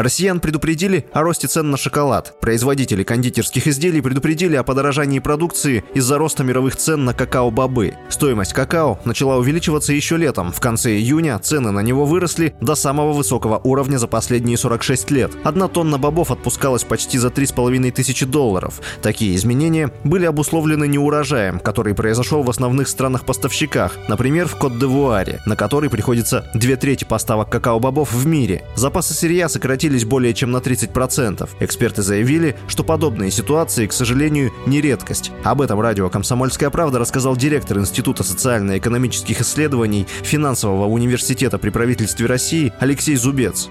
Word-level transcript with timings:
Россиян 0.00 0.40
предупредили 0.40 1.04
о 1.12 1.20
росте 1.20 1.46
цен 1.46 1.70
на 1.70 1.76
шоколад. 1.76 2.34
Производители 2.40 3.02
кондитерских 3.02 3.66
изделий 3.66 4.00
предупредили 4.00 4.56
о 4.56 4.62
подорожании 4.62 5.18
продукции 5.18 5.84
из-за 5.92 6.16
роста 6.16 6.42
мировых 6.42 6.76
цен 6.76 7.04
на 7.04 7.12
какао-бобы. 7.12 7.92
Стоимость 8.08 8.54
какао 8.54 8.98
начала 9.04 9.36
увеличиваться 9.36 9.92
еще 9.92 10.16
летом. 10.16 10.52
В 10.52 10.60
конце 10.60 10.96
июня 10.96 11.38
цены 11.38 11.70
на 11.70 11.80
него 11.80 12.06
выросли 12.06 12.54
до 12.62 12.76
самого 12.76 13.12
высокого 13.12 13.60
уровня 13.62 13.98
за 13.98 14.06
последние 14.06 14.56
46 14.56 15.10
лет. 15.10 15.32
Одна 15.44 15.68
тонна 15.68 15.98
бобов 15.98 16.30
отпускалась 16.30 16.84
почти 16.84 17.18
за 17.18 17.28
3,5 17.28 17.90
тысячи 17.90 18.24
долларов. 18.24 18.80
Такие 19.02 19.36
изменения 19.36 19.92
были 20.04 20.24
обусловлены 20.24 20.88
неурожаем, 20.88 21.60
который 21.60 21.94
произошел 21.94 22.42
в 22.42 22.48
основных 22.48 22.88
странах-поставщиках, 22.88 23.98
например, 24.08 24.48
в 24.48 24.56
Кот-де-Вуаре, 24.56 25.40
на 25.44 25.56
который 25.56 25.90
приходится 25.90 26.50
две 26.54 26.76
трети 26.76 27.04
поставок 27.04 27.50
какао-бобов 27.50 28.14
в 28.14 28.26
мире. 28.26 28.64
Запасы 28.76 29.12
сырья 29.12 29.50
сократились 29.50 29.89
сократились 29.90 30.04
более 30.04 30.34
чем 30.34 30.52
на 30.52 30.58
30%. 30.58 31.48
Эксперты 31.60 32.02
заявили, 32.02 32.56
что 32.68 32.84
подобные 32.84 33.30
ситуации, 33.30 33.86
к 33.86 33.92
сожалению, 33.92 34.52
не 34.66 34.80
редкость. 34.80 35.32
Об 35.42 35.60
этом 35.60 35.80
радио 35.80 36.08
«Комсомольская 36.08 36.70
правда» 36.70 36.98
рассказал 36.98 37.36
директор 37.36 37.78
Института 37.78 38.22
социально-экономических 38.22 39.40
исследований 39.40 40.06
Финансового 40.22 40.86
университета 40.86 41.58
при 41.58 41.70
правительстве 41.70 42.26
России 42.26 42.72
Алексей 42.78 43.16
Зубец. 43.16 43.68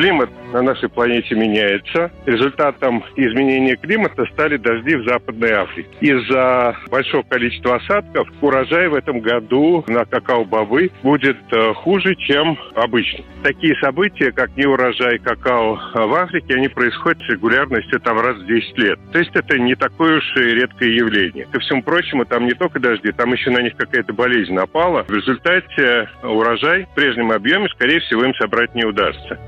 Климат 0.00 0.30
на 0.54 0.62
нашей 0.62 0.88
планете 0.88 1.34
меняется. 1.34 2.10
Результатом 2.24 3.04
изменения 3.16 3.76
климата 3.76 4.24
стали 4.32 4.56
дожди 4.56 4.96
в 4.96 5.04
Западной 5.04 5.50
Африке. 5.52 5.90
Из-за 6.00 6.74
большого 6.90 7.22
количества 7.22 7.76
осадков 7.76 8.26
урожай 8.40 8.88
в 8.88 8.94
этом 8.94 9.20
году 9.20 9.84
на 9.88 10.06
какао-бобы 10.06 10.90
будет 11.02 11.36
э, 11.52 11.74
хуже, 11.74 12.14
чем 12.16 12.58
обычно. 12.74 13.24
Такие 13.42 13.74
события, 13.82 14.32
как 14.32 14.56
неурожай 14.56 15.18
какао 15.18 15.78
в 15.92 16.14
Африке, 16.14 16.54
они 16.54 16.68
происходят 16.68 17.22
с 17.22 17.28
регулярностью 17.28 18.00
там 18.00 18.18
раз 18.20 18.38
в 18.38 18.46
10 18.46 18.78
лет. 18.78 18.98
То 19.12 19.18
есть 19.18 19.32
это 19.34 19.58
не 19.58 19.74
такое 19.74 20.16
уж 20.16 20.36
и 20.36 20.54
редкое 20.54 20.94
явление. 20.94 21.46
Ко 21.52 21.60
всему 21.60 21.82
прочему, 21.82 22.24
там 22.24 22.46
не 22.46 22.54
только 22.54 22.80
дожди, 22.80 23.12
там 23.12 23.34
еще 23.34 23.50
на 23.50 23.60
них 23.60 23.76
какая-то 23.76 24.14
болезнь 24.14 24.54
напала. 24.54 25.02
В 25.02 25.12
результате 25.12 26.08
урожай 26.22 26.86
в 26.86 26.94
прежнем 26.94 27.32
объеме, 27.32 27.68
скорее 27.74 28.00
всего, 28.00 28.24
им 28.24 28.34
собрать 28.36 28.74
не 28.74 28.86
удастся. 28.86 29.38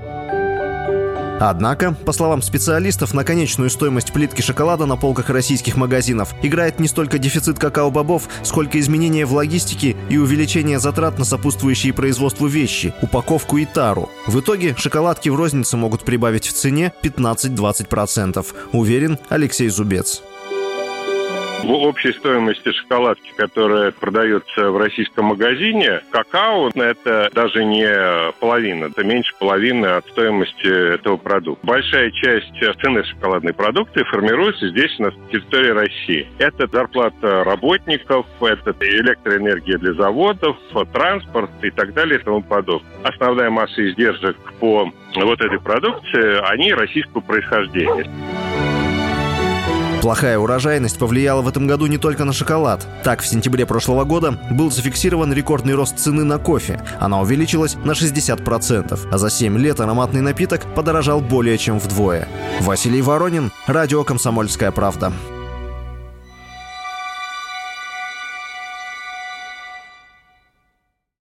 Однако, 1.45 1.93
по 1.93 2.12
словам 2.12 2.41
специалистов, 2.41 3.15
на 3.15 3.25
конечную 3.25 3.69
стоимость 3.69 4.12
плитки 4.12 4.41
шоколада 4.43 4.87
на 4.87 4.97
полках 4.97 5.29
российских 5.29 5.77
магазинов 5.77 6.35
играет 6.41 6.79
не 6.79 6.87
столько 6.87 7.19
дефицит 7.19 7.59
какао-бобов, 7.59 8.29
сколько 8.45 8.79
изменения 8.79 9.27
в 9.27 9.33
логистике 9.33 9.97
и 10.09 10.19
увеличение 10.19 10.79
затрат 10.79 11.19
на 11.19 11.25
сопутствующие 11.25 11.93
производству 11.93 12.47
вещи, 12.47 12.95
упаковку 13.03 13.57
и 13.57 13.65
тару. 13.65 14.09
В 14.29 14.39
итоге 14.39 14.77
шоколадки 14.77 15.31
в 15.31 15.35
рознице 15.35 15.77
могут 15.77 16.05
прибавить 16.05 16.47
в 16.47 16.53
цене 16.53 16.93
15-20%, 17.03 18.47
уверен 18.73 19.19
Алексей 19.29 19.69
Зубец. 19.69 20.23
В 21.62 21.70
общей 21.70 22.12
стоимости 22.12 22.72
шоколадки, 22.72 23.32
которая 23.36 23.92
продается 23.92 24.70
в 24.70 24.77
российском 24.77 25.27
магазине, 25.27 26.00
какао– 26.10 26.70
это 26.74 27.30
даже 27.32 27.64
не 27.64 27.88
половина, 28.41 28.86
это 28.86 29.05
меньше 29.05 29.32
половины 29.38 29.86
от 29.86 30.06
стоимости 30.08 30.94
этого 30.94 31.16
продукта. 31.16 31.64
Большая 31.64 32.10
часть 32.10 32.52
цены 32.80 33.05
шоколадной 33.05 33.55
продукции 33.55 34.02
формируется 34.02 34.68
здесь, 34.68 34.98
на 34.98 35.12
территории 35.30 35.70
России. 35.70 36.28
Это 36.38 36.66
зарплата 36.66 37.44
работников, 37.44 38.27
это 38.40 38.74
электроэнергия 38.80 39.78
для 39.78 39.94
заводов, 39.94 40.56
транспорт 40.92 41.50
и 41.62 41.70
так 41.70 41.94
далее 41.94 42.18
и 42.18 42.22
тому 42.22 42.42
подобное. 42.42 42.90
Основная 43.05 43.50
масса 43.50 43.88
издержек 43.88 44.36
по 44.58 44.90
вот 45.14 45.40
этой 45.40 45.61
продукции, 45.61 46.40
они 46.51 46.72
российского 46.72 47.20
происхождения. 47.20 48.06
Плохая 50.02 50.36
урожайность 50.36 50.98
повлияла 50.98 51.42
в 51.42 51.48
этом 51.48 51.68
году 51.68 51.86
не 51.86 51.96
только 51.96 52.24
на 52.24 52.33
шоколад. 52.33 52.85
Так, 53.05 53.23
в 53.23 53.27
сентябре 53.27 53.67
прошлого 53.67 54.02
года 54.02 54.33
был 54.51 54.68
зафиксирован 54.68 55.33
рекордный 55.33 55.74
рост 55.74 55.96
цены 55.96 56.24
на 56.24 56.39
кофе. 56.39 56.83
Она 56.98 57.20
увеличилась 57.20 57.77
на 57.77 57.92
60%, 57.92 58.98
а 59.13 59.18
за 59.18 59.30
7 59.30 59.57
лет 59.58 59.79
ароматный 59.79 60.20
напиток 60.20 60.67
подорожал 60.74 61.20
более 61.20 61.57
чем 61.57 61.79
вдвое. 61.79 62.27
Василий 62.61 63.01
Воронин, 63.01 63.52
Радио 63.68 64.02
«Комсомольская 64.02 64.73
правда». 64.73 65.13